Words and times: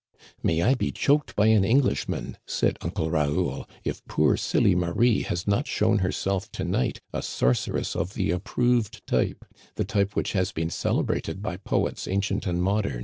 "May 0.41 0.63
I 0.63 0.73
be 0.73 0.91
choked 0.91 1.35
by 1.35 1.45
an 1.45 1.63
Englishman," 1.63 2.37
said 2.47 2.77
Uncle 2.81 3.11
Raoul, 3.11 3.67
if 3.83 4.03
poor 4.07 4.35
silly 4.35 4.73
Marie 4.73 5.21
has 5.21 5.45
not 5.45 5.67
shown 5.67 5.99
herself 5.99 6.51
to 6.53 6.63
night 6.63 7.01
a 7.13 7.21
sorceress 7.21 7.95
of 7.95 8.15
the 8.15 8.31
approved 8.31 9.05
t)rpe, 9.05 9.35
the 9.75 9.85
type 9.85 10.15
which 10.15 10.31
has 10.33 10.51
been 10.51 10.71
celebrated 10.71 11.43
by 11.43 11.57
poets 11.57 12.07
ancient 12.07 12.47
and 12.47 12.63
modem. 12.63 12.99